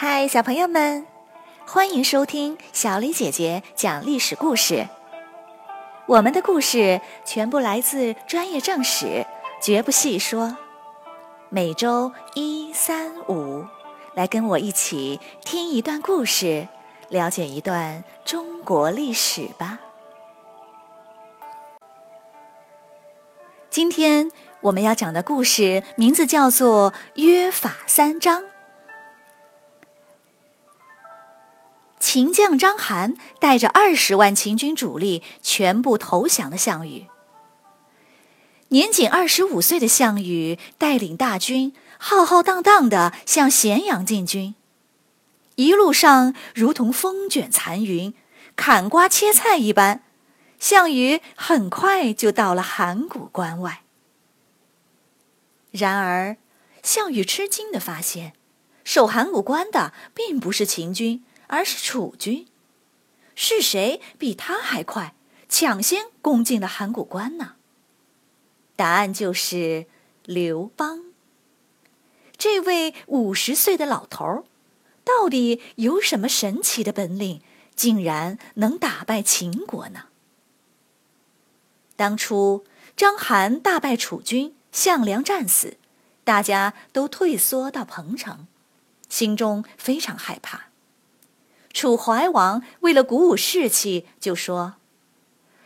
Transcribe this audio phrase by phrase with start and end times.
[0.00, 1.04] 嗨，小朋友们，
[1.66, 4.86] 欢迎收听小李姐姐讲历史故事。
[6.06, 9.26] 我们的故事全部来自专业正史，
[9.60, 10.56] 绝不细说。
[11.48, 13.66] 每周一、三、五，
[14.14, 16.68] 来跟我一起听一段故事，
[17.08, 19.80] 了解一段中国历史吧。
[23.68, 24.30] 今天
[24.60, 28.42] 我们要讲的故事名字叫做《约法三章》。
[32.10, 37.04] 秦将章邯带着二十万秦军主力全部投降了项羽。
[38.68, 44.54] 年仅二十五岁的项羽带领大军浩浩荡荡地向咸阳进军，
[45.56, 48.14] 一路上如同风卷残云、
[48.56, 50.02] 砍瓜切菜一般，
[50.58, 53.82] 项羽很快就到了函谷关外。
[55.70, 56.38] 然而，
[56.82, 58.32] 项羽吃惊地发现，
[58.82, 61.22] 守函谷关的并不是秦军。
[61.48, 62.46] 而是楚军，
[63.34, 65.14] 是谁比他还快，
[65.48, 67.56] 抢先攻进了函谷关呢？
[68.76, 69.86] 答案就是
[70.24, 71.04] 刘邦。
[72.36, 74.44] 这位五十岁的老头儿，
[75.02, 77.42] 到底有什么神奇的本领，
[77.74, 80.04] 竟然能打败秦国呢？
[81.96, 82.64] 当初
[82.96, 85.76] 章邯大败楚军，项梁战死，
[86.22, 88.46] 大家都退缩到彭城，
[89.08, 90.67] 心中非常害怕。
[91.78, 94.74] 楚怀王为了鼓舞士气，就说：“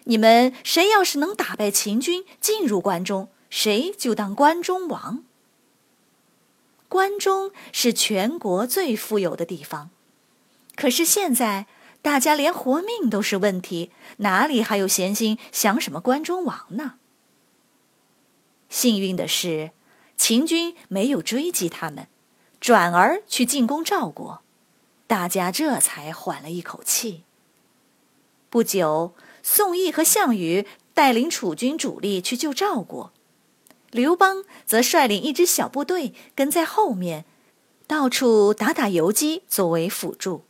[0.04, 5.24] 你们谁要是能打败秦军，进入关中，谁就当关中王。
[6.90, 9.88] 关中是全国最富有的地方，
[10.76, 11.66] 可是现在
[12.02, 16.96] 大家连活命都是问题，哪里还有闲心想什么关中王呢？
[18.68, 19.70] 幸运的是，
[20.18, 22.06] 秦军没有追击他们，
[22.60, 24.42] 转而去进攻赵国。”
[25.12, 27.24] 大家这才缓了一口气。
[28.48, 33.12] 不久，宋义和项羽带领楚军主力去救赵国，
[33.90, 37.26] 刘邦则率领一支小部队跟在后面，
[37.86, 40.44] 到处打打游击作为辅助。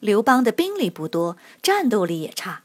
[0.00, 2.64] 刘邦的兵力不多，战斗力也差，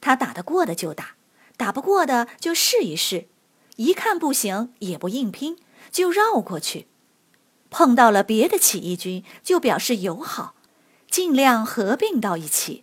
[0.00, 1.16] 他打得过的就打，
[1.56, 3.26] 打不过的就试一试，
[3.74, 5.58] 一看不行也不硬拼，
[5.90, 6.86] 就绕过去。
[7.78, 10.54] 碰到了别的起义军，就表示友好，
[11.10, 12.80] 尽量合并到一起。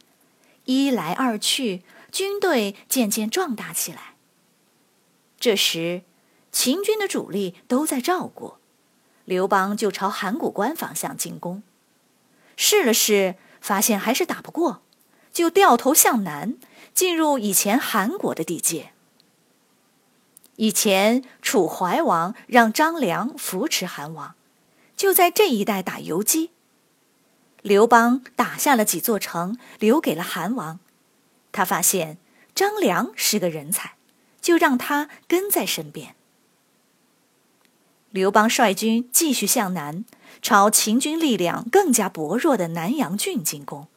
[0.66, 1.82] 一来二去，
[2.12, 4.14] 军队渐渐壮大起来。
[5.40, 6.04] 这时，
[6.52, 8.60] 秦军的主力都在赵国，
[9.26, 11.64] 刘邦就朝函谷关方向进攻。
[12.56, 14.84] 试了试，发现还是打不过，
[15.34, 16.56] 就掉头向南，
[16.94, 18.92] 进入以前韩国的地界。
[20.58, 24.36] 以前楚怀王让张良扶持韩王。
[24.96, 26.52] 就在这一带打游击，
[27.62, 30.80] 刘邦打下了几座城，留给了韩王。
[31.52, 32.18] 他发现
[32.56, 33.96] 张良是个人才，
[34.42, 36.16] 就让他跟在身边。
[38.12, 40.06] 刘邦率军继续向南，
[40.42, 43.88] 朝秦军力量更加薄弱的南阳郡进攻。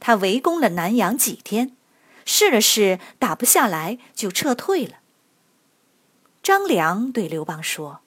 [0.00, 1.76] 他围攻了南阳几天，
[2.24, 4.96] 试了试打不下来，就撤退了。
[6.42, 8.00] 张良对刘邦说。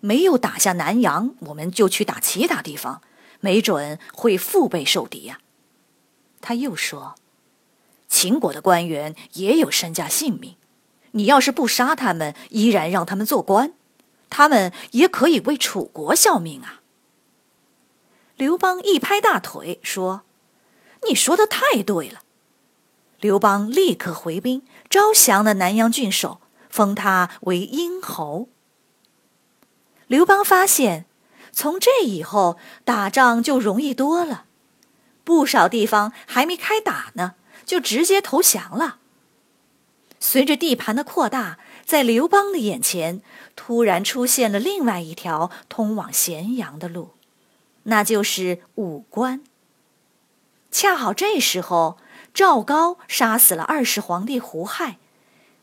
[0.00, 3.02] 没有打下南阳，我们就去打其他地方，
[3.40, 5.40] 没准会腹背受敌呀。
[6.40, 7.14] 他又说
[8.08, 10.56] ：“秦国的官员也有身家性命，
[11.12, 13.74] 你要是不杀他们，依然让他们做官，
[14.30, 16.80] 他们也可以为楚国效命啊。”
[18.36, 20.22] 刘邦一拍大腿说
[21.06, 22.22] ：“你说的太对了。”
[23.20, 26.40] 刘邦立刻回兵，招降了南阳郡守，
[26.70, 28.48] 封他为殷侯。
[30.10, 31.06] 刘邦发现，
[31.52, 34.44] 从这以后打仗就容易多了，
[35.22, 38.98] 不少地方还没开打呢，就直接投降了。
[40.18, 43.22] 随着地盘的扩大，在刘邦的眼前
[43.54, 47.10] 突然出现了另外一条通往咸阳的路，
[47.84, 49.44] 那就是武关。
[50.72, 51.98] 恰好这时候，
[52.34, 54.98] 赵高杀死了二世皇帝胡亥，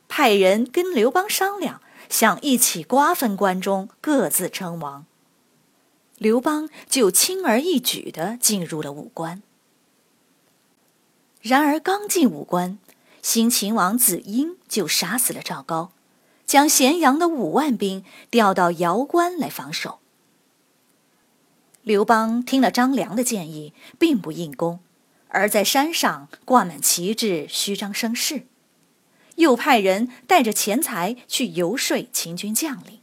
[0.08, 1.82] 派人跟刘邦商量。
[2.10, 5.06] 想一起瓜分关中，各自称王。
[6.18, 9.44] 刘邦就轻而易举地进入了武关。
[11.42, 12.80] 然而刚进武关，
[13.22, 15.92] 新秦王子婴就杀死了赵高，
[16.46, 20.00] 将咸阳的五万兵调到瑶关来防守。
[21.84, 24.80] 刘邦听了张良的建议，并不硬攻，
[25.30, 28.48] 而在山上挂满旗帜，虚张声势。
[29.38, 33.00] 又派人带着钱财去游说秦军将领，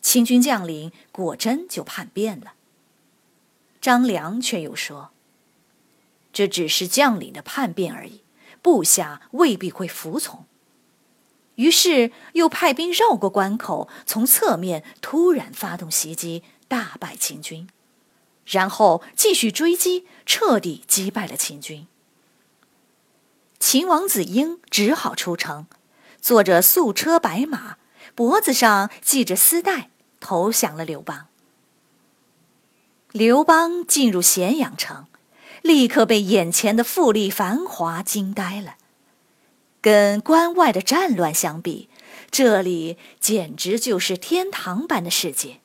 [0.00, 2.54] 秦军将领果真就叛变了。
[3.80, 5.10] 张良却又说
[6.32, 8.22] ：“这只是将领的叛变而已，
[8.62, 10.46] 部下未必会服从。”
[11.56, 17.68] 于是又派兵绕过关口，从侧面突然发动袭击，大败秦军，
[18.44, 21.86] 然后继续追击，彻底击败了秦军。
[23.74, 25.66] 秦王子婴只好出城，
[26.20, 27.76] 坐着素车白马，
[28.14, 29.90] 脖子上系着丝带，
[30.20, 31.26] 投降了刘邦。
[33.10, 35.06] 刘邦进入咸阳城，
[35.60, 38.76] 立刻被眼前的富丽繁华惊呆了。
[39.80, 41.88] 跟关外的战乱相比，
[42.30, 45.58] 这里简直就是天堂般的世界。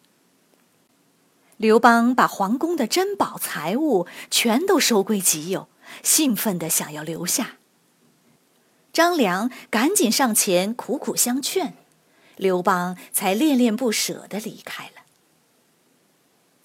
[1.57, 5.69] 刘邦把皇宫的珍宝财物全都收归己有，
[6.01, 7.57] 兴奋地想要留下。
[8.99, 11.73] 张良赶紧上前苦苦相劝，
[12.35, 15.03] 刘邦才恋恋不舍地离开了。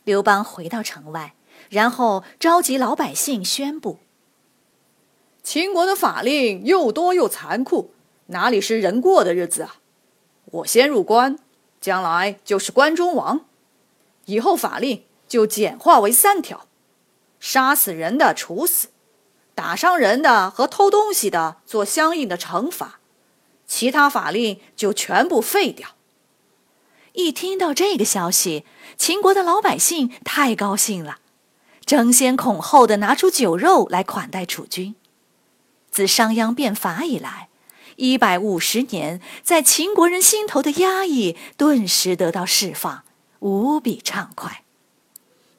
[0.03, 1.37] 刘邦回到城外，
[1.71, 4.01] 然后召集老百姓宣布。
[5.45, 7.93] 秦国的法令又多又残酷，
[8.27, 9.77] 哪里是人过的日子啊！
[10.47, 11.39] 我先入关，
[11.81, 13.47] 将来就是关中王。
[14.25, 16.67] 以后法令就简化为三条：
[17.39, 18.89] 杀死人的处死，
[19.55, 22.99] 打伤人的和偷东西的做相应的惩罚，
[23.67, 25.91] 其他法令就全部废掉。
[27.13, 28.65] 一听到这个消息，
[28.97, 31.19] 秦国的老百姓太高兴了，
[31.87, 34.97] 争先恐后的拿出酒肉来款待楚军。
[35.91, 37.49] 自商鞅变法以来，
[37.95, 43.05] 一百五十年，在秦国人心头的压抑顿时得到释放，
[43.39, 44.65] 无比畅快。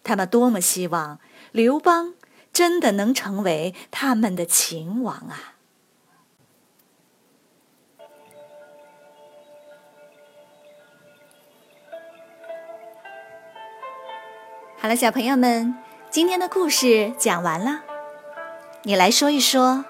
[0.04, 1.20] 他们多么希望
[1.54, 2.16] 刘邦
[2.56, 5.56] 真的能成为他们的秦王啊！
[14.78, 15.76] 好了，小朋友们，
[16.10, 17.82] 今天的故事讲完了，
[18.84, 19.84] 你来说一说。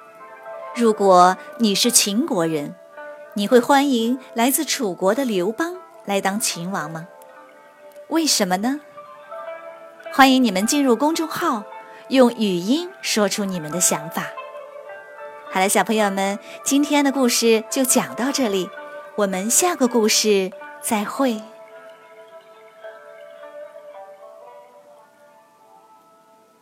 [0.75, 2.73] 如果你是秦国人，
[3.35, 5.75] 你会欢迎来自楚国的刘邦
[6.05, 7.07] 来当秦王吗？
[8.07, 8.81] 为什么呢？
[10.11, 11.63] 欢迎你们进入公众号，
[12.09, 14.27] 用语音说出你们的想法。
[15.51, 18.69] 好了，小朋友们，今天的故事就讲到这里，
[19.15, 21.41] 我们下个故事再会。